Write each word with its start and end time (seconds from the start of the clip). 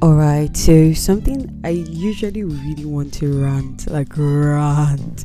Alright, 0.00 0.56
so 0.56 0.92
something 0.92 1.60
I 1.64 1.70
usually 1.70 2.44
really 2.44 2.84
want 2.84 3.12
to 3.14 3.42
rant, 3.42 3.90
like 3.90 4.12
rant, 4.16 5.24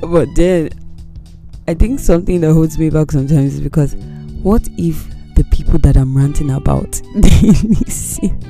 but 0.00 0.28
then 0.36 0.70
I 1.66 1.74
think 1.74 1.98
something 1.98 2.40
that 2.42 2.52
holds 2.52 2.78
me 2.78 2.88
back 2.88 3.10
sometimes 3.10 3.54
is 3.54 3.60
because 3.60 3.96
what 4.44 4.62
if 4.78 5.08
the 5.34 5.42
people 5.50 5.80
that 5.80 5.96
I'm 5.96 6.16
ranting 6.16 6.52
about 6.52 7.02
they 7.16 7.50
listen 7.64 8.40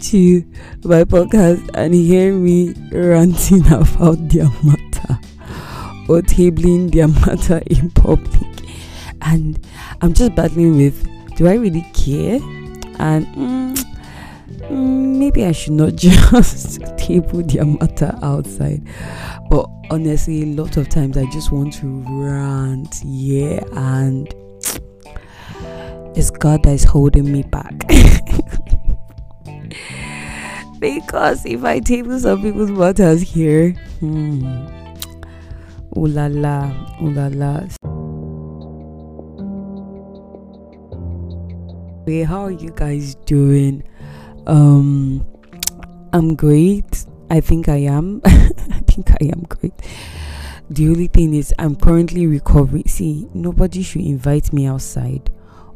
to 0.00 0.44
my 0.82 1.04
podcast 1.04 1.70
and 1.74 1.94
hear 1.94 2.34
me 2.34 2.74
ranting 2.90 3.64
about 3.72 4.28
their 4.30 4.50
matter 4.64 5.20
or 6.08 6.22
tabling 6.22 6.90
their 6.92 7.06
matter 7.26 7.62
in 7.66 7.88
public, 7.92 8.66
and 9.20 9.64
I'm 10.00 10.12
just 10.12 10.34
battling 10.34 10.76
with 10.76 11.06
do 11.36 11.46
I 11.46 11.54
really 11.54 11.86
care? 11.94 12.40
And 12.98 13.26
mm, 13.28 13.61
maybe 14.72 15.44
I 15.44 15.52
should 15.52 15.74
not 15.74 15.94
just 15.96 16.80
table 16.96 17.42
their 17.42 17.64
matter 17.64 18.18
outside. 18.22 18.82
But 19.50 19.68
honestly, 19.90 20.42
a 20.42 20.46
lot 20.46 20.76
of 20.76 20.88
times 20.88 21.16
I 21.16 21.24
just 21.30 21.52
want 21.52 21.74
to 21.74 22.04
rant, 22.08 23.00
yeah, 23.04 23.60
and 23.72 24.28
it's 26.16 26.30
God 26.30 26.62
that 26.64 26.72
is 26.72 26.84
holding 26.84 27.30
me 27.30 27.42
back. 27.42 27.72
because 30.80 31.44
if 31.46 31.62
I 31.64 31.78
table 31.78 32.18
some 32.18 32.42
people's 32.42 32.70
matters 32.70 33.22
here, 33.22 33.70
hmm, 34.00 34.44
ooh 35.96 36.06
la 36.06 36.26
la, 36.26 36.72
ooh 37.00 37.10
la 37.10 37.28
la. 37.28 37.60
Hey, 42.04 42.24
how 42.24 42.40
are 42.46 42.50
you 42.50 42.72
guys 42.74 43.14
doing? 43.26 43.84
Um, 44.46 45.26
I'm 46.12 46.34
great. 46.34 47.06
I 47.30 47.40
think 47.40 47.68
I 47.68 47.76
am. 47.76 48.20
I 48.26 48.82
think 48.86 49.10
I 49.10 49.26
am 49.26 49.42
great. 49.48 49.72
The 50.70 50.88
only 50.88 51.06
thing 51.06 51.34
is, 51.34 51.54
I'm 51.58 51.76
currently 51.76 52.26
recovering. 52.26 52.86
See, 52.86 53.28
nobody 53.34 53.82
should 53.82 54.02
invite 54.02 54.52
me 54.52 54.66
outside 54.66 55.30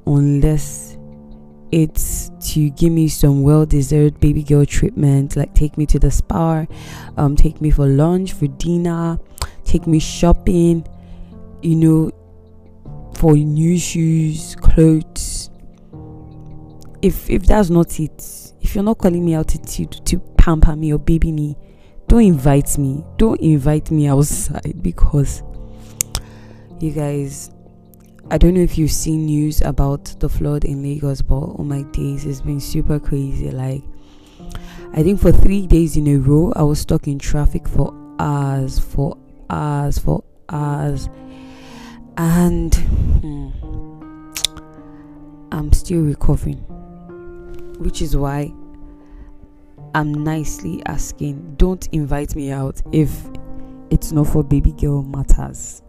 unless 0.07 0.97
it's 1.73 2.31
to 2.53 2.71
give 2.71 2.93
me 2.93 3.09
some 3.09 3.43
well-deserved 3.43 4.21
baby 4.21 4.43
girl 4.43 4.65
treatment, 4.65 5.37
like 5.37 5.53
take 5.55 5.77
me 5.77 5.85
to 5.87 5.99
the 5.99 6.11
spa, 6.11 6.65
um, 7.17 7.35
take 7.35 7.61
me 7.61 7.71
for 7.71 7.87
lunch, 7.87 8.33
for 8.33 8.47
dinner, 8.47 9.19
take 9.65 9.87
me 9.87 9.99
shopping. 9.99 10.87
You 11.63 11.75
know, 11.75 13.13
for 13.17 13.35
new 13.35 13.79
shoes, 13.79 14.55
clothes 14.57 15.51
if 17.03 17.29
if 17.31 17.47
that's 17.47 17.71
not 17.71 17.99
it 18.01 18.53
if 18.61 18.75
you're 18.75 18.85
not 18.85 18.99
calling 18.99 19.25
me 19.25 19.35
out 19.35 19.49
to, 19.49 19.87
to, 19.87 20.19
pamper 20.37 20.75
me 20.77 20.93
or 20.93 20.99
baby 20.99 21.33
me 21.33 21.57
don't 22.09 22.23
invite 22.23 22.79
me. 22.79 23.05
Don't 23.17 23.41
invite 23.41 23.91
me 23.91 24.07
outside 24.07 24.81
because 24.83 25.43
you 26.79 26.93
guys 26.93 27.51
i 28.31 28.37
don't 28.37 28.53
know 28.53 28.61
if 28.61 28.77
you've 28.77 28.93
seen 28.93 29.25
news 29.25 29.63
about 29.63 30.05
the 30.21 30.29
flood 30.29 30.67
in 30.67 30.83
lagos 30.83 31.23
but 31.23 31.37
oh 31.37 31.65
my 31.65 31.81
days 31.85 32.27
it's 32.27 32.43
been 32.43 32.61
super 32.61 33.01
crazy. 33.01 33.51
Like 33.51 33.83
i 34.93 35.03
think 35.03 35.21
for 35.21 35.33
three 35.33 35.67
days 35.67 35.97
in 35.97 36.07
a 36.07 36.17
row 36.17 36.53
i 36.55 36.63
was 36.63 36.81
stuck 36.81 37.09
in 37.09 37.19
traffic 37.19 37.67
for 37.67 37.95
hours 38.19 38.79
for 38.79 39.17
hours 39.49 39.99
for 39.99 40.23
hours. 40.51 41.09
And 42.19 42.75
hmm, 42.75 43.51
i'm 45.51 45.73
still 45.73 46.03
recovering 46.03 46.65
which 47.79 48.03
is 48.03 48.17
why 48.17 48.53
I'm 49.95 50.13
nicely 50.13 50.83
asking 50.87 51.55
don't 51.57 51.87
invite 51.93 52.35
me 52.37 52.51
out 52.51 52.83
if 52.93 53.29
it's 53.91 54.13
not 54.13 54.27
for 54.27 54.43
baby 54.43 54.73
girl 54.73 55.03
matters. 55.03 55.83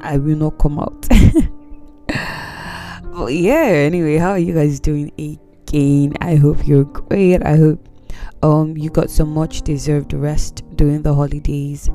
I 0.00 0.16
will 0.16 0.36
not 0.36 0.58
come 0.58 0.78
out. 0.78 1.06
but 2.06 3.34
yeah, 3.34 3.64
anyway, 3.64 4.16
how 4.16 4.30
are 4.30 4.38
you 4.38 4.54
guys 4.54 4.80
doing 4.80 5.12
again? 5.18 6.14
I 6.20 6.36
hope 6.36 6.66
you're 6.66 6.84
great. 6.84 7.42
I 7.42 7.56
hope 7.56 7.86
um 8.42 8.76
you 8.76 8.88
got 8.88 9.10
some 9.10 9.34
much 9.34 9.62
deserved 9.62 10.12
rest 10.14 10.62
during 10.76 11.02
the 11.02 11.14
holidays. 11.14 11.90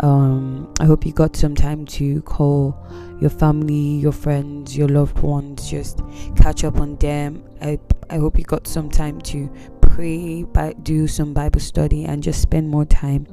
Um 0.00 0.72
I 0.80 0.84
hope 0.84 1.06
you 1.06 1.12
got 1.12 1.36
some 1.36 1.54
time 1.54 1.86
to 1.86 2.22
call 2.22 2.76
your 3.20 3.30
family, 3.30 3.96
your 3.96 4.12
friends, 4.12 4.76
your 4.76 4.88
loved 4.88 5.18
ones, 5.20 5.70
just 5.70 6.00
catch 6.36 6.64
up 6.64 6.80
on 6.80 6.96
them. 6.96 7.42
I 7.62 7.78
I 8.10 8.18
hope 8.18 8.38
you 8.38 8.44
got 8.44 8.66
some 8.66 8.90
time 8.90 9.20
to 9.22 9.50
pray, 9.80 10.44
do 10.82 11.08
some 11.08 11.32
Bible 11.32 11.60
study, 11.60 12.04
and 12.04 12.22
just 12.22 12.42
spend 12.42 12.68
more 12.68 12.84
time 12.84 13.26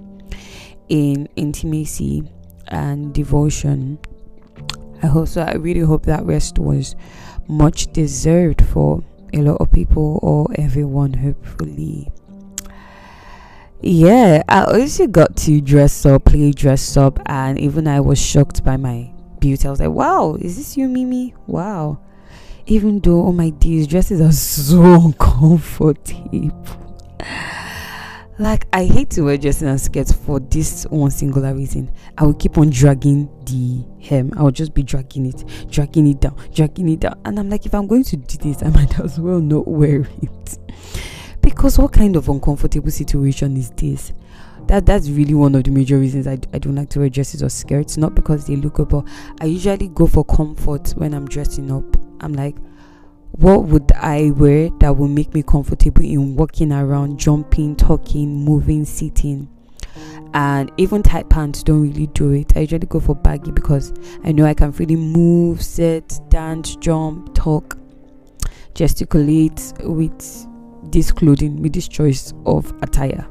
in 0.89 1.27
intimacy 1.35 2.23
and 2.69 3.13
devotion. 3.13 3.99
I 5.01 5.07
hope 5.07 5.27
so. 5.27 5.41
I 5.41 5.55
really 5.55 5.81
hope 5.81 6.05
that 6.05 6.23
rest 6.23 6.59
was 6.59 6.95
much 7.47 7.91
deserved 7.91 8.63
for 8.63 9.03
a 9.33 9.41
lot 9.41 9.57
of 9.59 9.71
people 9.71 10.19
or 10.21 10.47
everyone, 10.55 11.13
hopefully. 11.13 12.09
Yeah, 13.85 14.43
I 14.47 14.63
also 14.63 15.07
got 15.07 15.35
to 15.37 15.59
dress 15.59 16.05
up, 16.05 16.23
play 16.23 16.51
dress 16.53 16.95
up, 16.95 17.19
and 17.25 17.59
even 17.59 17.85
I 17.85 17.99
was 17.99 18.17
shocked 18.17 18.63
by 18.63 18.77
my 18.77 19.11
beauty. 19.39 19.67
I 19.67 19.71
was 19.71 19.81
like, 19.81 19.89
wow, 19.89 20.35
is 20.35 20.55
this 20.55 20.77
you, 20.77 20.87
Mimi? 20.87 21.33
Wow. 21.47 21.99
Even 22.65 23.01
though 23.01 23.27
oh 23.27 23.33
my 23.33 23.51
these 23.59 23.85
dresses 23.85 24.21
are 24.21 24.31
so 24.31 24.81
uncomfortable. 25.05 26.53
Like 28.39 28.65
i 28.73 28.85
hate 28.85 29.09
to 29.11 29.23
wear 29.23 29.37
dresses 29.37 29.63
and 29.63 29.79
skirts 29.79 30.13
for 30.13 30.39
this 30.39 30.85
one 30.85 31.11
singular 31.11 31.53
reason. 31.53 31.91
I 32.17 32.23
will 32.23 32.33
keep 32.33 32.57
on 32.57 32.69
dragging 32.69 33.29
the 33.45 33.83
hem. 34.01 34.31
I 34.37 34.43
will 34.43 34.51
just 34.51 34.73
be 34.73 34.81
dragging 34.81 35.25
it 35.25 35.43
dragging 35.69 36.07
it 36.07 36.21
down 36.21 36.37
dragging 36.53 36.89
it 36.89 37.01
down. 37.01 37.19
And 37.25 37.37
i'm 37.37 37.49
like 37.49 37.65
if 37.65 37.75
i'm 37.75 37.85
going 37.85 38.03
to 38.05 38.17
do 38.17 38.37
this 38.37 38.63
i 38.63 38.69
might 38.69 38.97
as 39.01 39.19
well 39.19 39.39
not 39.39 39.67
wear 39.67 40.07
it 40.21 40.57
because 41.43 41.77
what 41.77 41.93
kind 41.93 42.15
of 42.15 42.27
uncomfortable 42.29 42.89
situation 42.91 43.55
is 43.55 43.69
this 43.71 44.11
that 44.65 44.85
that's 44.85 45.09
really 45.09 45.33
one 45.33 45.53
of 45.55 45.63
the 45.65 45.71
major 45.71 45.99
reasons 45.99 46.25
I, 46.25 46.39
I 46.53 46.57
don't 46.57 46.73
like 46.75 46.89
to 46.91 46.99
wear 46.99 47.09
dresses 47.09 47.43
or 47.43 47.49
skirts 47.49 47.97
not 47.97 48.15
because 48.15 48.47
they 48.47 48.55
look 48.55 48.75
good 48.75 48.89
but 48.89 49.05
i 49.41 49.45
usually 49.45 49.89
go 49.89 50.07
for 50.07 50.23
comfort 50.23 50.91
when 50.95 51.13
i'm 51.13 51.27
dressing 51.27 51.69
up 51.69 51.97
I'm 52.23 52.33
like, 52.33 52.55
what 53.31 53.65
would 53.65 53.91
I 53.91 54.31
wear 54.31 54.69
that 54.79 54.95
will 54.95 55.09
make 55.09 55.33
me 55.33 55.43
comfortable 55.43 56.03
in 56.03 56.35
walking 56.35 56.71
around, 56.71 57.19
jumping, 57.19 57.75
talking, 57.75 58.33
moving, 58.45 58.85
sitting? 58.85 59.49
And 60.33 60.71
even 60.77 61.03
tight 61.03 61.29
pants 61.29 61.61
don't 61.61 61.81
really 61.81 62.07
do 62.07 62.31
it. 62.31 62.55
I 62.55 62.61
usually 62.61 62.87
go 62.87 62.99
for 62.99 63.13
baggy 63.13 63.51
because 63.51 63.93
I 64.23 64.31
know 64.31 64.45
I 64.45 64.53
can 64.53 64.71
freely 64.71 64.95
move, 64.95 65.61
sit, 65.61 66.19
dance, 66.29 66.75
jump, 66.77 67.35
talk, 67.35 67.77
gesticulate 68.73 69.73
with 69.81 70.47
this 70.91 71.11
clothing, 71.11 71.61
with 71.61 71.73
this 71.73 71.87
choice 71.87 72.33
of 72.45 72.71
attire. 72.81 73.27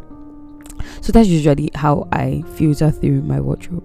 So 1.01 1.13
that's 1.13 1.29
usually 1.29 1.71
how 1.75 2.09
I 2.13 2.43
filter 2.55 2.91
through 2.91 3.23
my 3.23 3.41
wardrobe. 3.41 3.85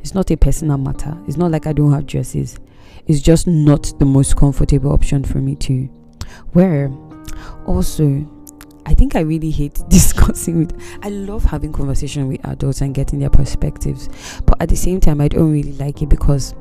It's 0.00 0.14
not 0.14 0.30
a 0.30 0.36
personal 0.36 0.78
matter. 0.78 1.16
It's 1.26 1.36
not 1.36 1.50
like 1.50 1.66
I 1.66 1.72
don't 1.72 1.92
have 1.92 2.06
dresses 2.06 2.58
It's 3.06 3.20
just 3.20 3.46
not 3.46 3.92
the 3.98 4.04
most 4.04 4.36
comfortable 4.36 4.92
option 4.92 5.24
for 5.24 5.38
me 5.38 5.56
to 5.56 5.88
wear. 6.54 6.90
Also, 7.66 8.26
I 8.86 8.94
think 8.94 9.16
I 9.16 9.20
really 9.20 9.50
hate 9.50 9.80
discussing 9.88 10.58
with 10.58 10.98
I 11.02 11.10
love 11.10 11.44
having 11.44 11.72
conversation 11.72 12.28
with 12.28 12.44
adults 12.46 12.80
and 12.80 12.94
getting 12.94 13.18
their 13.18 13.30
perspectives. 13.30 14.08
But 14.46 14.60
at 14.62 14.68
the 14.68 14.76
same 14.76 15.00
time 15.00 15.20
I 15.20 15.28
don't 15.28 15.52
really 15.52 15.74
like 15.74 16.00
it 16.02 16.08
because 16.08 16.54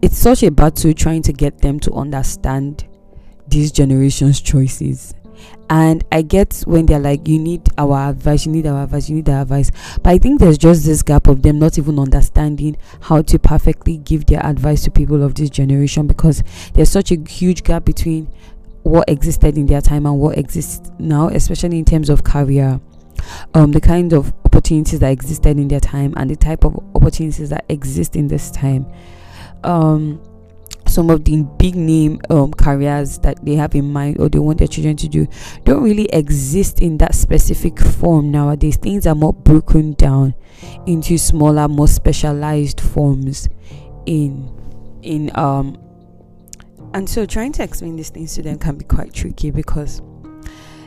it's 0.00 0.16
such 0.16 0.42
a 0.42 0.50
battle 0.50 0.94
trying 0.94 1.22
to 1.22 1.32
get 1.32 1.58
them 1.58 1.78
to 1.80 1.92
understand 1.92 2.87
this 3.50 3.70
generation's 3.72 4.40
choices. 4.40 5.14
And 5.70 6.02
i 6.10 6.22
get 6.22 6.62
when 6.66 6.86
they're 6.86 6.98
like 6.98 7.28
you 7.28 7.38
need 7.38 7.68
our 7.76 8.08
advice 8.10 8.46
you 8.46 8.52
need 8.52 8.66
our 8.66 8.84
advice 8.84 9.08
you 9.08 9.16
need 9.16 9.28
our 9.28 9.42
advice. 9.42 9.70
But 10.02 10.10
i 10.10 10.18
think 10.18 10.40
there's 10.40 10.58
just 10.58 10.84
this 10.84 11.02
gap 11.02 11.26
of 11.26 11.42
them 11.42 11.58
not 11.58 11.78
even 11.78 11.98
understanding 11.98 12.76
how 13.02 13.22
to 13.22 13.38
perfectly 13.38 13.98
give 13.98 14.26
their 14.26 14.44
advice 14.44 14.84
to 14.84 14.90
people 14.90 15.22
of 15.22 15.34
this 15.34 15.50
generation 15.50 16.06
because 16.06 16.42
there's 16.72 16.90
such 16.90 17.12
a 17.12 17.16
huge 17.16 17.64
gap 17.64 17.84
between 17.84 18.26
what 18.82 19.08
existed 19.08 19.58
in 19.58 19.66
their 19.66 19.82
time 19.82 20.06
and 20.06 20.18
what 20.18 20.38
exists 20.38 20.90
now 20.98 21.28
especially 21.28 21.78
in 21.78 21.84
terms 21.84 22.08
of 22.08 22.24
career. 22.24 22.80
Um 23.52 23.72
the 23.72 23.80
kind 23.80 24.12
of 24.14 24.32
opportunities 24.46 25.00
that 25.00 25.10
existed 25.10 25.58
in 25.58 25.68
their 25.68 25.80
time 25.80 26.14
and 26.16 26.30
the 26.30 26.36
type 26.36 26.64
of 26.64 26.76
opportunities 26.94 27.50
that 27.50 27.66
exist 27.68 28.16
in 28.16 28.28
this 28.28 28.50
time. 28.50 28.86
Um 29.64 30.20
some 30.86 31.10
of 31.10 31.24
the 31.24 31.42
big 31.58 31.76
name 31.76 32.20
um, 32.30 32.52
careers 32.52 33.18
that 33.18 33.44
they 33.44 33.54
have 33.54 33.74
in 33.74 33.92
mind 33.92 34.18
or 34.18 34.28
they 34.28 34.38
want 34.38 34.58
their 34.58 34.66
children 34.66 34.96
to 34.96 35.08
do 35.08 35.26
don't 35.64 35.82
really 35.82 36.06
exist 36.06 36.80
in 36.80 36.96
that 36.98 37.14
specific 37.14 37.78
form 37.78 38.30
nowadays 38.30 38.76
things 38.76 39.06
are 39.06 39.14
more 39.14 39.32
broken 39.32 39.92
down 39.94 40.34
into 40.86 41.18
smaller 41.18 41.68
more 41.68 41.88
specialized 41.88 42.80
forms 42.80 43.48
in 44.06 44.50
in 45.02 45.30
um 45.34 45.76
and 46.94 47.08
so 47.08 47.26
trying 47.26 47.52
to 47.52 47.62
explain 47.62 47.96
these 47.96 48.10
things 48.10 48.34
to 48.34 48.42
them 48.42 48.58
can 48.58 48.76
be 48.76 48.84
quite 48.84 49.12
tricky 49.12 49.50
because 49.50 50.00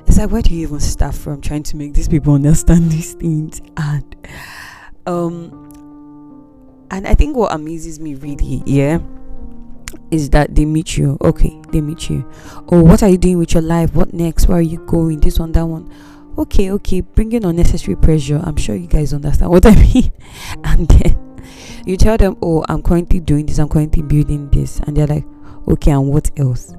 it's 0.08 0.18
like, 0.18 0.32
where 0.32 0.42
do 0.42 0.54
you 0.54 0.64
even 0.68 0.80
start 0.80 1.16
from 1.16 1.42
trying 1.42 1.64
to 1.64 1.78
make 1.78 1.94
these 1.94 2.08
people 2.08 2.34
understand 2.34 2.92
these 2.92 3.14
things? 3.14 3.62
And 3.78 4.16
um 5.06 5.58
and 6.92 7.08
I 7.08 7.14
think 7.14 7.38
what 7.38 7.54
amazes 7.54 8.00
me 8.00 8.16
really, 8.16 8.64
yeah, 8.66 9.00
is 10.12 10.30
that 10.32 10.54
they 10.56 10.66
meet 10.66 10.98
you. 10.98 11.18
Okay, 11.22 11.60
they 11.72 11.82
meet 11.82 12.10
you. 12.10 12.30
Oh, 12.70 12.84
what 12.84 13.02
are 13.02 13.10
you 13.10 13.18
doing 13.18 13.38
with 13.38 13.54
your 13.54 13.64
life? 13.64 13.96
What 13.96 14.14
next? 14.14 14.48
Where 14.48 14.58
are 14.58 14.62
you 14.62 14.78
going? 14.86 15.20
This 15.20 15.40
one, 15.40 15.52
that 15.54 15.66
one. 15.66 15.92
Okay, 16.38 16.72
okay, 16.72 17.02
bringing 17.02 17.44
unnecessary 17.46 17.96
pressure. 17.96 18.42
I'm 18.44 18.56
sure 18.56 18.76
you 18.76 18.88
guys 18.88 19.14
understand 19.14 19.52
what 19.52 19.66
I 19.66 19.76
mean. 19.94 20.12
and 20.64 20.88
then 20.88 21.44
you 21.86 21.98
tell 21.98 22.18
them, 22.18 22.38
Oh, 22.42 22.64
I'm 22.70 22.82
currently 22.84 23.20
doing 23.20 23.46
this, 23.46 23.58
I'm 23.60 23.70
currently 23.70 24.04
building 24.04 24.50
this, 24.50 24.80
and 24.82 24.96
they're 24.96 25.08
like, 25.08 25.26
Okay, 25.68 25.92
and 25.92 26.08
what 26.08 26.30
else? 26.38 26.72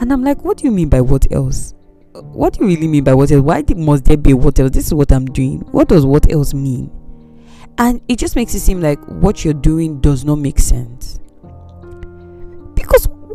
And 0.00 0.12
I'm 0.12 0.22
like, 0.22 0.42
What 0.44 0.58
do 0.58 0.64
you 0.64 0.70
mean 0.72 0.88
by 0.88 1.00
what 1.00 1.30
else? 1.32 1.74
What 2.12 2.54
do 2.54 2.64
you 2.64 2.74
really 2.74 2.88
mean 2.88 3.04
by 3.04 3.14
what 3.14 3.30
else? 3.30 3.42
Why 3.42 3.62
must 3.76 4.04
there 4.06 4.16
be 4.16 4.32
what 4.34 4.58
else? 4.58 4.70
This 4.70 4.86
is 4.86 4.94
what 4.94 5.12
I'm 5.12 5.26
doing. 5.26 5.60
What 5.72 5.88
does 5.88 6.06
what 6.06 6.30
else 6.32 6.54
mean? 6.54 6.90
And 7.78 8.00
it 8.08 8.18
just 8.18 8.36
makes 8.36 8.54
it 8.54 8.60
seem 8.60 8.80
like 8.80 8.98
what 9.06 9.44
you're 9.44 9.52
doing 9.54 10.00
does 10.00 10.24
not 10.24 10.36
make 10.36 10.58
sense. 10.58 11.20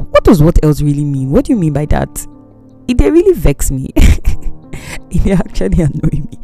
What 0.09 0.24
does 0.24 0.42
what 0.42 0.63
else 0.63 0.81
really 0.81 1.03
mean? 1.03 1.31
What 1.31 1.45
do 1.45 1.53
you 1.53 1.59
mean 1.59 1.74
by 1.74 1.86
that? 1.88 2.27
It 2.88 2.98
they 2.98 3.12
really 3.12 3.33
vex 3.33 3.71
me. 3.71 3.92
it 3.95 5.39
actually 5.39 5.83
annoy 5.83 6.19
me. 6.19 6.39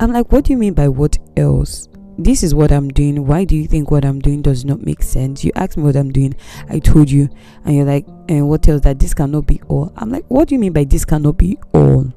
I'm 0.00 0.12
like, 0.12 0.30
what 0.30 0.44
do 0.44 0.52
you 0.52 0.58
mean 0.58 0.74
by 0.74 0.88
what 0.88 1.18
else? 1.36 1.88
This 2.18 2.42
is 2.42 2.54
what 2.54 2.72
I'm 2.72 2.88
doing. 2.88 3.26
Why 3.26 3.44
do 3.44 3.56
you 3.56 3.68
think 3.68 3.90
what 3.90 4.04
I'm 4.04 4.20
doing 4.20 4.42
does 4.42 4.64
not 4.64 4.84
make 4.84 5.02
sense? 5.02 5.44
You 5.44 5.52
asked 5.54 5.76
me 5.76 5.84
what 5.84 5.96
I'm 5.96 6.10
doing. 6.10 6.34
I 6.68 6.80
told 6.80 7.10
you, 7.10 7.28
and 7.64 7.76
you're 7.76 7.84
like, 7.84 8.06
and 8.28 8.48
what 8.48 8.68
else 8.68 8.80
that 8.82 8.98
this 8.98 9.14
cannot 9.14 9.46
be 9.46 9.60
all? 9.68 9.92
I'm 9.96 10.10
like, 10.10 10.24
what 10.26 10.48
do 10.48 10.56
you 10.56 10.58
mean 10.58 10.72
by 10.72 10.84
this 10.84 11.04
cannot 11.04 11.38
be 11.38 11.58
all? 11.72 12.12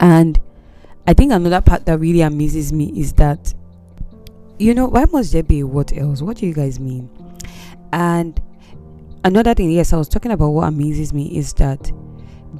And 0.00 0.40
I 1.06 1.14
think 1.14 1.32
another 1.32 1.60
part 1.60 1.86
that 1.86 1.98
really 2.00 2.22
amazes 2.22 2.72
me 2.72 2.92
is 2.96 3.12
that 3.14 3.54
you 4.58 4.74
know, 4.74 4.86
why 4.86 5.04
must 5.12 5.32
there 5.32 5.42
be 5.42 5.62
what 5.62 5.96
else? 5.96 6.20
What 6.20 6.38
do 6.38 6.46
you 6.46 6.54
guys 6.54 6.80
mean? 6.80 7.08
And 7.92 8.40
another 9.24 9.54
thing, 9.54 9.70
yes, 9.70 9.92
I 9.92 9.96
was 9.96 10.08
talking 10.08 10.32
about 10.32 10.50
what 10.50 10.68
amazes 10.68 11.12
me 11.12 11.36
is 11.36 11.52
that 11.54 11.92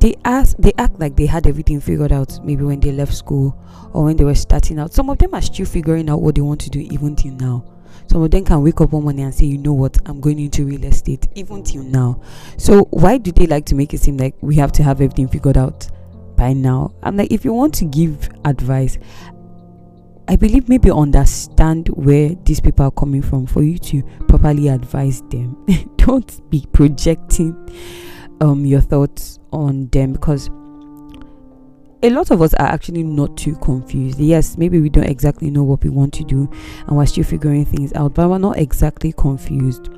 they 0.01 0.15
ask 0.25 0.57
they 0.59 0.73
act 0.79 1.01
like 1.01 1.17
they 1.17 1.27
had 1.27 1.47
everything 1.47 1.81
figured 1.81 2.13
out 2.13 2.45
maybe 2.45 2.63
when 2.63 2.79
they 2.79 2.93
left 2.93 3.15
school 3.15 3.59
or 3.93 4.05
when 4.05 4.17
they 4.17 4.25
were 4.25 4.35
starting 4.35 4.79
out. 4.79 4.93
Some 4.93 5.11
of 5.11 5.19
them 5.19 5.35
are 5.35 5.43
still 5.43 5.67
figuring 5.67 6.09
out 6.11 6.21
what 6.21 6.35
they 6.35 6.41
want 6.41 6.61
to 6.63 6.71
do 6.71 6.81
even 6.81 7.17
till 7.17 7.33
now. 7.33 7.65
Some 8.07 8.23
of 8.23 8.31
them 8.31 8.45
can 8.45 8.63
wake 8.63 8.81
up 8.81 8.93
one 8.93 9.03
morning 9.03 9.25
and 9.25 9.35
say, 9.35 9.47
you 9.47 9.59
know 9.59 9.73
what, 9.73 9.99
I'm 10.07 10.21
going 10.21 10.39
into 10.39 10.65
real 10.65 10.85
estate, 10.85 11.29
even 11.35 11.63
till 11.63 11.83
now. 11.83 12.23
So 12.57 12.85
why 12.91 13.19
do 13.19 13.33
they 13.33 13.47
like 13.47 13.67
to 13.67 13.75
make 13.75 13.93
it 13.93 14.01
seem 14.01 14.17
like 14.17 14.35
we 14.41 14.55
have 14.57 14.73
to 14.73 14.83
have 14.83 15.01
everything 15.01 15.29
figured 15.29 15.59
out 15.59 15.89
by 16.37 16.53
now? 16.55 16.95
I'm 17.03 17.17
like, 17.17 17.33
if 17.33 17.45
you 17.45 17.53
want 17.53 17.75
to 17.75 17.85
give 17.85 18.31
advice, 18.45 18.99
I 20.31 20.37
believe 20.37 20.69
maybe 20.69 20.91
understand 20.91 21.89
where 21.89 22.35
these 22.45 22.61
people 22.61 22.85
are 22.85 22.91
coming 22.91 23.23
from 23.23 23.47
for 23.47 23.63
you 23.63 23.79
to 23.79 24.03
properly 24.29 24.69
advise 24.69 25.23
them. 25.31 25.57
Don't 25.97 26.51
be 26.51 26.67
projecting 26.73 27.57
um 28.41 28.65
your 28.67 28.83
thoughts 28.83 29.39
on 29.53 29.89
them 29.89 30.13
because 30.13 30.49
a 32.03 32.11
lot 32.11 32.31
of 32.31 32.43
us 32.43 32.55
are 32.55 32.67
actually 32.67 33.03
not 33.03 33.37
too 33.37 33.57
confused. 33.57 34.21
Yes, 34.21 34.57
maybe 34.57 34.81
we 34.81 34.89
don't 34.89 35.09
exactly 35.09 35.51
know 35.51 35.65
what 35.65 35.83
we 35.83 35.91
want 35.91 36.15
to 36.15 36.25
do 36.25 36.49
and 36.87 36.97
we're 36.97 37.07
still 37.07 37.25
figuring 37.25 37.65
things 37.65 37.93
out, 37.95 38.15
but 38.15 38.29
we're 38.29 38.39
not 38.39 38.59
exactly 38.59 39.13
confused. 39.13 39.89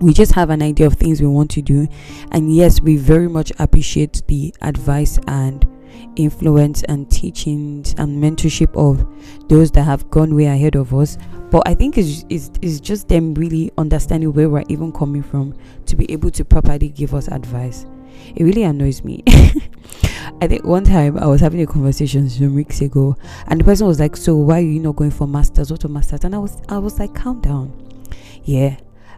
We 0.00 0.12
just 0.12 0.32
have 0.32 0.50
an 0.50 0.62
idea 0.62 0.86
of 0.86 0.94
things 0.94 1.20
we 1.20 1.26
want 1.28 1.50
to 1.52 1.62
do, 1.62 1.86
and 2.32 2.54
yes, 2.54 2.80
we 2.80 2.96
very 2.96 3.28
much 3.28 3.52
appreciate 3.58 4.22
the 4.28 4.54
advice 4.62 5.18
and 5.28 5.66
influence 6.16 6.82
and 6.84 7.10
teachings 7.10 7.94
and 7.98 8.22
mentorship 8.22 8.74
of 8.74 9.06
those 9.48 9.70
that 9.72 9.84
have 9.84 10.08
gone 10.10 10.34
way 10.34 10.46
ahead 10.46 10.74
of 10.76 10.94
us. 10.94 11.16
But 11.50 11.66
i 11.66 11.74
think 11.74 11.98
it's, 11.98 12.24
it's, 12.28 12.50
it's 12.62 12.80
just 12.80 13.08
them 13.08 13.34
really 13.34 13.72
understanding 13.76 14.32
where 14.32 14.48
we're 14.48 14.64
even 14.68 14.92
coming 14.92 15.22
from 15.22 15.54
to 15.86 15.96
be 15.96 16.10
able 16.12 16.30
to 16.30 16.44
properly 16.44 16.88
give 16.88 17.14
us 17.14 17.28
advice. 17.28 17.86
It 18.36 18.44
really 18.44 18.62
annoys 18.62 19.02
me. 19.02 19.22
I 20.42 20.46
think 20.46 20.64
one 20.64 20.84
time 20.84 21.18
i 21.18 21.26
was 21.26 21.40
having 21.40 21.60
a 21.60 21.66
conversation 21.66 22.28
some 22.30 22.54
weeks 22.54 22.80
ago 22.80 23.16
and 23.46 23.60
the 23.60 23.64
person 23.64 23.86
was 23.86 23.98
like 24.00 24.16
so 24.16 24.36
why 24.36 24.58
are 24.58 24.64
you 24.64 24.80
not 24.80 24.96
going 24.96 25.10
for 25.10 25.26
masters? 25.26 25.70
What 25.70 25.84
a 25.84 25.88
masters? 25.88 26.24
And 26.24 26.34
i 26.34 26.38
was 26.38 26.60
i 26.68 26.78
was 26.78 26.98
like 26.98 27.14
calm 27.14 27.40
down. 27.40 27.72
Yeah. 28.44 28.76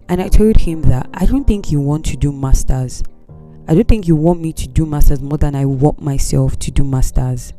And 0.09 0.21
i 0.21 0.29
told 0.29 0.57
him 0.57 0.83
that 0.83 1.09
i 1.15 1.27
don't 1.27 1.47
think 1.47 1.71
you 1.71 1.81
want 1.81 2.05
to 2.07 2.17
do 2.17 2.33
masters 2.33 3.03
I 3.69 3.75
don't 3.75 3.87
think 3.87 4.09
you 4.09 4.17
want 4.17 4.41
me 4.41 4.53
to 4.55 4.67
do 4.67 4.85
masters 4.85 5.20
more 5.20 5.38
than 5.38 5.55
I 5.55 5.64
want 5.64 6.00
myself 6.00 6.59
to 6.61 6.70
do 6.70 6.82
masters. 6.82 7.53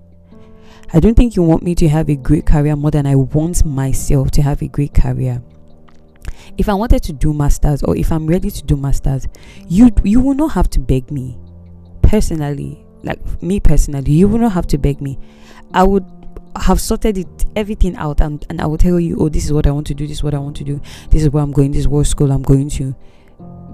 I 0.94 1.00
don't 1.00 1.16
think 1.16 1.36
you 1.36 1.44
want 1.44 1.64
me 1.64 1.76
to 1.76 1.88
have 1.88 2.10
a 2.10 2.16
great 2.16 2.46
career 2.46 2.76
more 2.76 2.92
than 2.92 3.08
I 3.08 3.16
want 3.16 3.66
myself 3.66 4.30
to 4.32 4.42
have 4.42 4.62
a 4.62 4.68
great 4.68 4.94
career. 4.94 5.42
If 6.58 6.68
I 6.68 6.74
wanted 6.74 7.04
to 7.04 7.14
do 7.14 7.34
masters 7.34 7.84
or 7.84 7.96
if 7.96 8.12
I'm 8.12 8.28
ready 8.28 8.52
to 8.52 8.64
do 8.64 8.76
masters, 8.76 9.28
you 9.68 9.90
you 10.04 10.20
will 10.20 10.36
not 10.36 10.52
have 10.52 10.70
to 10.72 10.80
beg 10.80 11.10
me. 11.10 11.40
Personally, 12.02 12.86
like 13.04 13.42
me 13.42 13.60
personally, 13.60 14.12
you 14.12 14.28
will 14.28 14.40
not 14.40 14.52
have 14.52 14.68
to 14.68 14.78
beg 14.78 15.00
me. 15.00 15.18
I 15.74 15.84
would 15.84 16.06
have 16.58 16.82
sorted 16.82 17.18
it 17.18 17.46
everything 17.56 17.96
out 17.96 18.22
and, 18.22 18.46
and 18.50 18.62
I 18.62 18.66
will 18.66 18.78
tell 18.78 19.00
you, 19.00 19.18
oh, 19.20 19.30
this 19.30 19.46
is 19.46 19.54
what 19.54 19.66
I 19.66 19.72
want 19.72 19.88
to 19.88 19.96
do, 19.96 20.06
this 20.06 20.18
is 20.18 20.24
what 20.24 20.36
I 20.36 20.38
want 20.38 20.58
to 20.58 20.64
do, 20.64 20.82
this 21.10 21.24
is 21.24 21.30
where 21.30 21.42
I'm 21.42 21.52
going, 21.52 21.72
this 21.72 21.82
is 21.82 21.88
what 21.88 22.06
school 22.06 22.32
I'm 22.32 22.44
going 22.44 22.70
to 22.72 22.94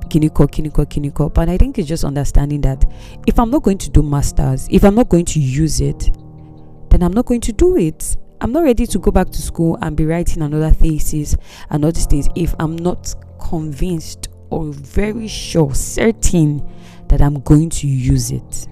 kiniko, 0.10 0.48
kiniko, 0.48 0.86
kiniko. 0.86 1.34
But 1.34 1.50
I 1.50 1.58
think 1.58 1.78
it's 1.78 1.88
just 1.88 2.04
understanding 2.04 2.62
that 2.62 2.84
if 3.28 3.40
I'm 3.40 3.50
not 3.52 3.64
going 3.64 3.78
to 3.80 3.90
do 3.90 4.02
masters, 4.02 4.68
if 4.72 4.84
I'm 4.84 4.96
not 4.96 5.10
going 5.10 5.26
to 5.26 5.40
use 5.40 5.82
it, 5.82 6.10
then 6.90 7.04
I'm 7.04 7.14
not 7.14 7.26
going 7.26 7.42
to 7.42 7.54
do 7.54 7.78
it. 7.78 8.18
I'm 8.42 8.52
not 8.52 8.64
ready 8.64 8.88
to 8.88 9.00
go 9.00 9.12
back 9.12 9.30
to 9.30 9.42
school 9.42 9.78
and 9.82 9.96
be 9.96 10.06
writing 10.06 10.42
another 10.42 10.72
thesis 10.72 11.36
and 11.70 11.84
all 11.84 11.92
things 11.92 12.28
if 12.36 12.56
I'm 12.60 12.76
not 12.76 13.14
convinced 13.40 14.30
or 14.50 14.72
very 14.72 15.28
sure, 15.28 15.74
certain 15.76 16.68
that 17.08 17.22
I'm 17.22 17.42
going 17.42 17.70
to 17.70 17.88
use 17.88 18.32
it. 18.32 18.68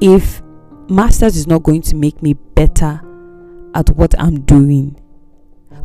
If 0.00 0.42
masters 0.88 1.36
is 1.36 1.46
not 1.46 1.62
going 1.62 1.82
to 1.82 1.96
make 1.96 2.22
me 2.22 2.34
better 2.34 3.00
at 3.74 3.90
what 3.90 4.14
I'm 4.20 4.42
doing 4.42 5.00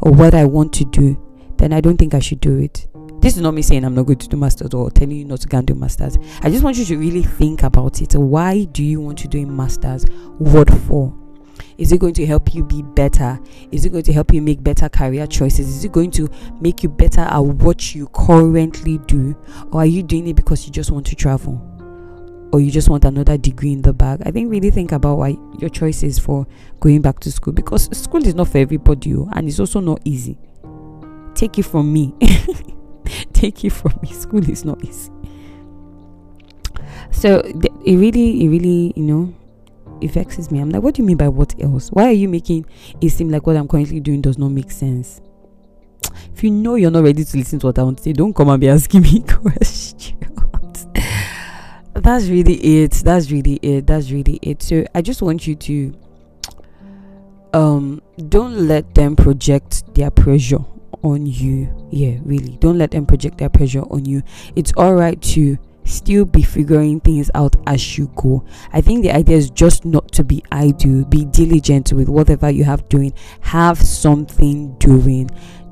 or 0.01 0.11
what 0.11 0.33
I 0.33 0.45
want 0.45 0.73
to 0.73 0.85
do, 0.85 1.17
then 1.61 1.73
I 1.73 1.79
don't 1.79 1.97
think 1.97 2.15
I 2.15 2.19
should 2.19 2.41
do 2.41 2.57
it. 2.57 2.87
This 3.21 3.35
is 3.35 3.41
not 3.43 3.53
me 3.53 3.61
saying 3.61 3.85
I'm 3.85 3.93
not 3.93 4.07
going 4.07 4.17
to 4.17 4.27
do 4.27 4.35
masters 4.35 4.73
or 4.73 4.89
telling 4.89 5.15
you 5.15 5.25
not 5.25 5.41
to 5.41 5.47
go 5.47 5.59
and 5.59 5.67
do 5.67 5.75
masters. 5.75 6.17
I 6.41 6.49
just 6.49 6.63
want 6.63 6.77
you 6.77 6.85
to 6.85 6.97
really 6.97 7.21
think 7.21 7.61
about 7.61 8.01
it. 8.01 8.13
Why 8.13 8.63
do 8.63 8.83
you 8.83 8.99
want 8.99 9.19
to 9.19 9.27
do 9.27 9.43
a 9.43 9.45
masters? 9.45 10.05
What 10.39 10.71
for? 10.71 11.15
Is 11.77 11.91
it 11.91 11.99
going 11.99 12.15
to 12.15 12.25
help 12.25 12.55
you 12.55 12.63
be 12.63 12.81
better? 12.81 13.39
Is 13.71 13.85
it 13.85 13.91
going 13.91 14.03
to 14.05 14.13
help 14.13 14.33
you 14.33 14.41
make 14.41 14.63
better 14.63 14.89
career 14.89 15.27
choices? 15.27 15.69
Is 15.69 15.85
it 15.85 15.91
going 15.91 16.09
to 16.11 16.29
make 16.59 16.81
you 16.81 16.89
better 16.89 17.21
at 17.21 17.39
what 17.39 17.93
you 17.93 18.07
currently 18.07 18.97
do? 18.99 19.37
Or 19.71 19.81
are 19.81 19.85
you 19.85 20.01
doing 20.01 20.27
it 20.27 20.35
because 20.35 20.65
you 20.65 20.71
just 20.71 20.89
want 20.89 21.05
to 21.07 21.15
travel? 21.15 21.61
Or 22.51 22.59
you 22.59 22.71
just 22.71 22.89
want 22.89 23.05
another 23.05 23.37
degree 23.37 23.71
in 23.71 23.83
the 23.83 23.93
bag? 23.93 24.23
I 24.25 24.31
think 24.31 24.51
really 24.51 24.71
think 24.71 24.91
about 24.91 25.19
why 25.19 25.37
your 25.59 25.69
choice 25.69 26.01
is 26.01 26.17
for 26.17 26.47
going 26.79 27.01
back 27.01 27.19
to 27.19 27.31
school 27.31 27.53
because 27.53 27.95
school 27.95 28.25
is 28.25 28.33
not 28.33 28.47
for 28.47 28.57
everybody 28.57 29.13
oh, 29.15 29.29
and 29.33 29.47
it's 29.47 29.59
also 29.59 29.79
not 29.79 30.01
easy 30.03 30.37
take 31.41 31.57
it 31.57 31.63
from 31.63 31.91
me. 31.91 32.13
take 33.33 33.65
it 33.65 33.71
from 33.71 33.97
me. 34.03 34.13
School 34.13 34.47
is 34.47 34.63
not 34.63 34.83
easy. 34.85 35.11
So 37.09 37.39
it 37.39 37.95
really, 37.97 38.45
it 38.45 38.49
really, 38.49 38.93
you 38.95 39.03
know, 39.03 39.33
it 40.01 40.11
vexes 40.11 40.51
me. 40.51 40.59
I'm 40.59 40.69
like, 40.69 40.83
what 40.83 40.93
do 40.93 41.01
you 41.01 41.07
mean 41.07 41.17
by 41.17 41.29
what 41.29 41.55
else? 41.59 41.89
Why 41.89 42.05
are 42.05 42.11
you 42.11 42.29
making 42.29 42.67
it 43.01 43.09
seem 43.09 43.29
like 43.31 43.47
what 43.47 43.57
I'm 43.57 43.67
currently 43.67 43.99
doing 43.99 44.21
does 44.21 44.37
not 44.37 44.51
make 44.51 44.69
sense? 44.69 45.19
If 46.31 46.43
you 46.43 46.51
know 46.51 46.75
you're 46.75 46.91
not 46.91 47.03
ready 47.03 47.25
to 47.25 47.37
listen 47.37 47.57
to 47.59 47.67
what 47.67 47.79
I 47.79 47.83
want 47.83 47.97
to 47.97 48.03
say, 48.03 48.13
don't 48.13 48.35
come 48.35 48.49
and 48.49 48.61
be 48.61 48.69
asking 48.69 49.01
me 49.01 49.21
questions. 49.27 50.13
That's 51.95 52.27
really 52.27 52.83
it. 52.83 52.91
That's 53.03 53.31
really 53.31 53.55
it. 53.63 53.87
That's 53.87 54.11
really 54.11 54.37
it. 54.43 54.61
So 54.61 54.85
I 54.93 55.01
just 55.01 55.23
want 55.23 55.47
you 55.47 55.55
to 55.55 55.93
um 57.53 58.01
don't 58.29 58.67
let 58.67 58.93
them 58.93 59.15
project 59.15 59.93
their 59.95 60.09
pressure 60.11 60.63
on 61.03 61.25
you. 61.25 61.73
Yeah, 61.91 62.17
really. 62.23 62.57
Don't 62.57 62.77
let 62.77 62.91
them 62.91 63.05
project 63.05 63.37
their 63.37 63.49
pressure 63.49 63.83
on 63.91 64.05
you. 64.05 64.23
It's 64.55 64.73
all 64.77 64.93
right 64.93 65.21
to 65.21 65.57
still 65.83 66.25
be 66.25 66.43
figuring 66.43 66.99
things 66.99 67.29
out 67.33 67.55
as 67.67 67.97
you 67.97 68.11
go. 68.15 68.45
I 68.71 68.81
think 68.81 69.03
the 69.03 69.11
idea 69.11 69.37
is 69.37 69.49
just 69.49 69.85
not 69.85 70.11
to 70.13 70.23
be 70.23 70.43
idle, 70.51 71.05
be 71.05 71.25
diligent 71.25 71.91
with 71.93 72.09
whatever 72.09 72.49
you 72.49 72.63
have 72.63 72.87
doing, 72.89 73.13
have 73.41 73.77
something 73.77 74.75
doing. 74.77 75.29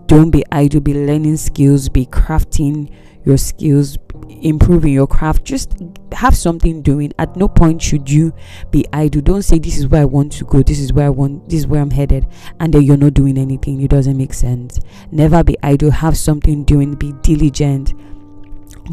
Don't 0.07 0.31
be 0.31 0.43
idle, 0.51 0.81
be 0.81 0.93
learning 0.93 1.37
skills, 1.37 1.89
be 1.89 2.05
crafting 2.07 2.91
your 3.23 3.37
skills, 3.37 3.97
improving 4.27 4.93
your 4.93 5.07
craft. 5.07 5.43
Just 5.43 5.73
have 6.11 6.35
something 6.35 6.81
doing. 6.81 7.11
At 7.19 7.35
no 7.35 7.47
point 7.47 7.81
should 7.81 8.09
you 8.09 8.33
be 8.71 8.85
idle. 8.93 9.21
Don't 9.21 9.41
say 9.41 9.59
this 9.59 9.77
is 9.77 9.87
where 9.87 10.01
I 10.01 10.05
want 10.05 10.31
to 10.33 10.45
go, 10.45 10.61
this 10.63 10.79
is 10.79 10.93
where 10.93 11.07
I 11.07 11.09
want 11.09 11.49
this 11.49 11.59
is 11.59 11.67
where 11.67 11.81
I'm 11.81 11.91
headed, 11.91 12.27
and 12.59 12.73
then 12.73 12.83
you're 12.83 12.97
not 12.97 13.13
doing 13.13 13.37
anything. 13.37 13.81
It 13.81 13.89
doesn't 13.89 14.17
make 14.17 14.33
sense. 14.33 14.79
Never 15.11 15.43
be 15.43 15.57
idle, 15.63 15.91
have 15.91 16.17
something 16.17 16.63
doing, 16.63 16.95
be 16.95 17.13
diligent 17.21 17.93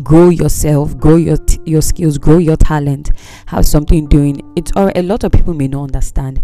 grow 0.02 0.28
yourself 0.28 0.96
grow 0.98 1.16
your 1.16 1.36
t- 1.36 1.60
your 1.64 1.82
skills 1.82 2.18
grow 2.18 2.38
your 2.38 2.56
talent 2.56 3.10
have 3.46 3.66
something 3.66 4.06
doing. 4.06 4.40
It's 4.56 4.72
or 4.76 4.92
a 4.94 5.02
lot 5.02 5.24
of 5.24 5.32
people 5.32 5.54
may 5.54 5.68
not 5.68 5.84
understand. 5.84 6.42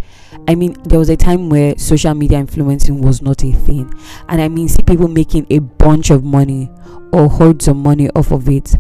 I 0.49 0.55
mean 0.55 0.77
there 0.85 0.99
was 0.99 1.09
a 1.09 1.17
time 1.17 1.49
where 1.49 1.77
social 1.79 2.15
media 2.15 2.39
influencing 2.39 3.01
was 3.01 3.23
not 3.23 3.45
a 3.45 3.53
thing. 3.53 3.93
And 4.29 4.41
i 4.41 4.49
mean 4.49 4.69
see 4.69 4.83
people 4.83 5.09
making 5.09 5.47
a 5.51 5.59
bunch 5.59 6.11
of 6.11 6.25
money 6.25 6.71
or 7.13 7.29
hordes 7.29 7.69
of 7.69 7.77
money 7.77 8.09
off 8.11 8.33
of 8.33 8.49
it. 8.49 8.75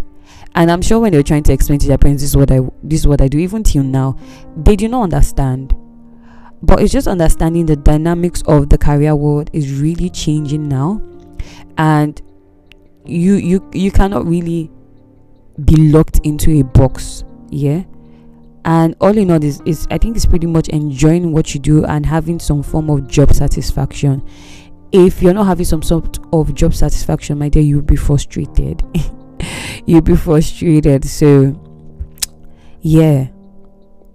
And 0.54 0.70
i'm 0.70 0.82
sure 0.82 1.00
when 1.00 1.12
they're 1.12 1.22
trying 1.22 1.44
to 1.44 1.52
explain 1.52 1.78
to 1.80 1.88
their 1.88 1.98
parents 1.98 2.22
this 2.22 2.30
is 2.30 2.36
what 2.36 2.50
i 2.50 2.60
this 2.82 3.00
is 3.00 3.06
what 3.06 3.20
i 3.20 3.28
do 3.28 3.38
even 3.38 3.62
till 3.62 3.82
now 3.82 4.16
they 4.56 4.76
do 4.76 4.88
not 4.88 5.04
understand. 5.04 5.76
But 6.64 6.80
it's 6.80 6.92
just 6.92 7.08
understanding 7.08 7.66
the 7.66 7.74
dynamics 7.74 8.42
of 8.46 8.68
the 8.68 8.78
career 8.78 9.16
world 9.16 9.50
is 9.52 9.80
really 9.80 10.08
changing 10.08 10.68
now. 10.68 11.02
And 11.76 12.22
you 13.04 13.34
you 13.34 13.68
you 13.72 13.90
cannot 13.90 14.26
really 14.26 14.70
be 15.64 15.76
locked 15.76 16.20
into 16.24 16.60
a 16.60 16.64
box 16.64 17.24
yeah? 17.50 17.82
And 18.64 18.94
all 19.00 19.16
in 19.18 19.30
all 19.30 19.42
is, 19.42 19.60
is 19.66 19.86
i 19.90 19.98
think 19.98 20.16
it's 20.16 20.24
pretty 20.24 20.46
much 20.46 20.68
enjoying 20.68 21.32
what 21.32 21.52
you 21.54 21.60
do 21.60 21.84
and 21.84 22.06
having 22.06 22.38
some 22.38 22.62
form 22.62 22.90
of 22.90 23.06
job 23.08 23.32
satisfaction. 23.34 24.26
If 24.92 25.22
you're 25.22 25.34
not 25.34 25.46
having 25.46 25.64
some 25.64 25.82
sort 25.82 26.18
of 26.32 26.54
job 26.54 26.74
satisfaction 26.74 27.38
my 27.38 27.48
dear 27.48 27.62
you'll 27.62 27.82
be 27.82 27.96
frustrated. 27.96 28.82
You'll 29.86 30.02
be 30.02 30.14
frustrated. 30.14 31.04
So 31.04 31.60
yeah 32.80 33.28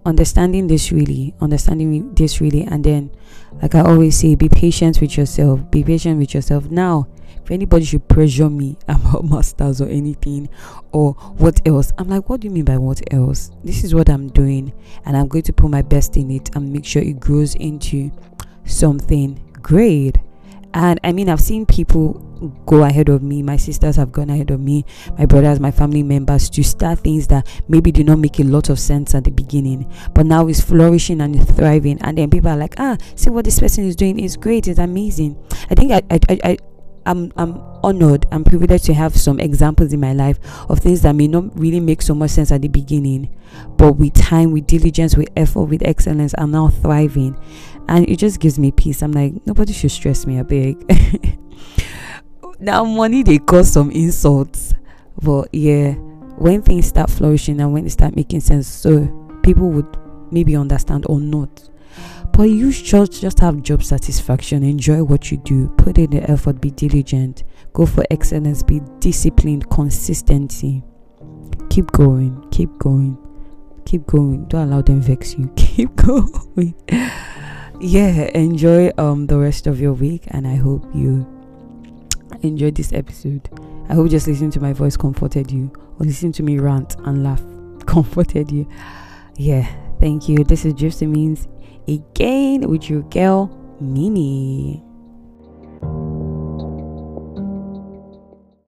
understanding 0.08 0.68
this 0.68 0.92
really 0.92 1.36
understanding 1.42 2.14
this 2.16 2.40
really 2.40 2.64
and 2.64 2.84
then 2.84 3.12
like 3.62 3.76
i 3.76 3.82
always 3.82 4.18
say 4.18 4.36
be 4.36 4.48
patient 4.50 5.02
with 5.02 5.18
yourself. 5.18 5.70
Be 5.70 5.84
patient 5.84 6.18
with 6.18 6.34
yourself. 6.34 6.70
Now 6.72 7.08
if 7.44 7.52
anybody 7.52 7.86
should 7.86 8.08
pressure 8.08 8.50
me 8.50 8.78
about 8.88 9.26
masters 9.26 9.82
or 9.82 9.88
anything 9.88 10.50
or 10.92 11.14
what 11.38 11.62
else 11.66 11.92
i'm 11.98 12.08
like 12.10 12.30
what 12.30 12.42
do 12.42 12.48
you 12.48 12.54
mean 12.54 12.66
by 12.66 12.78
what 12.78 13.02
else? 13.14 13.52
This 13.64 13.84
is 13.84 13.94
what 13.94 14.10
i'm 14.10 14.30
doing 14.30 14.72
and 15.06 15.18
i'm 15.18 15.28
going 15.28 15.44
to 15.44 15.54
put 15.54 15.70
my 15.70 15.82
best 15.82 16.16
in 16.18 16.32
it 16.32 16.56
and 16.56 16.72
make 16.72 16.86
sure 16.86 17.02
it 17.02 17.20
grows 17.20 17.56
into 17.56 18.12
something 18.66 19.42
great 19.62 20.18
and 20.74 21.00
i 21.04 21.12
mean 21.12 21.30
i've 21.30 21.42
seen 21.42 21.66
people 21.66 22.24
go 22.66 22.84
ahead 22.84 23.10
of 23.10 23.24
me. 23.24 23.42
My 23.42 23.58
sisters 23.58 23.96
have 23.96 24.12
gone 24.12 24.30
ahead 24.30 24.52
of 24.52 24.60
me. 24.60 24.86
My 25.18 25.26
brothers 25.26 25.60
my 25.60 25.72
family 25.72 26.04
members 26.04 26.50
to 26.52 26.64
start 26.64 27.00
things 27.00 27.28
that 27.28 27.48
maybe 27.68 27.92
did 27.92 28.06
not 28.06 28.20
make 28.20 28.40
a 28.40 28.44
lot 28.44 28.70
of 28.70 28.80
sense 28.80 29.16
at 29.16 29.24
the 29.24 29.32
beginning. 29.32 29.92
But 30.14 30.26
now 30.26 30.48
it's 30.48 30.62
flourishing 30.62 31.22
and 31.22 31.48
thriving. 31.56 32.00
And 32.02 32.18
then 32.18 32.30
people 32.30 32.50
are 32.50 32.58
like 32.58 32.76
ah 32.78 32.98
see 33.16 33.30
what 33.30 33.46
this 33.46 33.60
person 33.60 33.86
is 33.86 33.96
doing 33.96 34.20
is 34.20 34.38
great. 34.38 34.68
It's 34.68 34.80
amazing. 34.80 35.38
I 35.70 35.76
think 35.76 35.92
i 35.92 36.02
i, 36.12 36.20
I, 36.30 36.40
I 36.44 36.58
I'm 37.08 37.32
I'm 37.38 37.58
honored 37.84 38.26
and 38.32 38.46
privileged 38.46 38.84
to 38.86 38.94
have 38.94 39.16
some 39.16 39.40
examples 39.40 39.94
in 39.94 40.00
my 40.02 40.12
life 40.12 40.40
of 40.70 40.80
things 40.80 41.02
that 41.04 41.14
may 41.14 41.28
not 41.28 41.58
really 41.58 41.80
make 41.80 42.02
so 42.02 42.14
much 42.14 42.32
sense 42.32 42.52
at 42.52 42.62
the 42.62 42.68
beginning, 42.68 43.34
but 43.78 43.94
with 43.94 44.14
time, 44.14 44.52
with 44.52 44.68
diligence, 44.68 45.16
with 45.16 45.30
effort, 45.38 45.64
with 45.64 45.82
excellence, 45.84 46.36
I'm 46.38 46.52
now 46.52 46.68
thriving, 46.68 47.40
and 47.88 48.08
it 48.10 48.18
just 48.18 48.42
gives 48.42 48.60
me 48.60 48.72
peace. 48.72 49.02
I'm 49.02 49.14
like 49.14 49.34
nobody 49.48 49.72
should 49.72 49.92
stress 49.92 50.26
me 50.26 50.38
a 50.38 50.44
big. 50.44 50.78
now 52.60 52.84
money 52.84 53.24
they 53.24 53.38
cause 53.38 53.72
some 53.72 53.90
insults, 53.92 54.74
but 55.22 55.48
yeah, 55.54 55.94
when 56.38 56.62
things 56.62 56.88
start 56.88 57.10
flourishing 57.10 57.62
and 57.62 57.72
when 57.72 57.84
they 57.84 57.90
start 57.90 58.18
making 58.18 58.42
sense, 58.42 58.68
so 58.68 59.08
people 59.44 59.70
would 59.72 59.98
maybe 60.30 60.58
understand 60.58 61.06
or 61.08 61.22
not 61.22 61.70
but 62.34 62.44
you 62.44 62.72
should 62.72 63.12
just 63.12 63.40
have 63.40 63.64
job 63.64 63.84
satisfaction, 63.84 64.64
enjoy 64.64 65.04
what 65.04 65.32
you 65.32 65.38
do, 65.38 65.70
put 65.78 65.98
in 65.98 66.12
the 66.12 66.30
effort, 66.30 66.62
be 66.62 66.70
diligent, 66.70 67.44
go 67.74 67.86
for 67.86 68.04
excellence, 68.12 68.62
be 68.62 68.80
disciplined, 69.00 69.70
consistency. 69.70 70.84
Keep 71.70 71.92
going, 71.92 72.48
keep 72.52 72.78
going, 72.78 73.18
keep 73.86 74.06
going. 74.06 74.46
Don't 74.46 74.70
allow 74.70 74.82
them 74.82 75.02
vex 75.02 75.34
you. 75.34 75.52
Keep 75.56 75.96
going. 75.96 76.76
yeah, 77.80 78.30
enjoy 78.34 78.92
um 78.98 79.28
the 79.28 79.38
rest 79.38 79.68
of 79.68 79.80
your 79.80 79.94
week 79.94 80.24
and 80.28 80.48
I 80.48 80.56
hope 80.56 80.86
you 80.94 81.26
enjoyed 82.42 82.76
this 82.76 82.94
episode. 82.94 83.50
I 83.90 83.94
hope 83.94 84.10
just 84.10 84.28
listening 84.28 84.52
to 84.52 84.60
my 84.60 84.74
voice 84.74 84.98
comforted 84.98 85.52
you 85.52 85.72
or 86.00 86.06
listening 86.06 86.34
to 86.34 86.44
me 86.44 86.60
rant 86.60 86.96
and 87.06 87.24
laugh 87.24 87.42
comforted 87.86 88.52
you. 88.52 88.68
Yeah, 89.38 89.68
thank 90.00 90.28
you. 90.28 90.44
This 90.44 90.66
is 90.66 90.74
Gypsy 90.74 91.08
Means 91.08 91.48
again 91.88 92.70
with 92.70 92.90
your 92.90 93.02
girl 93.04 93.50
Mimi. 93.80 94.87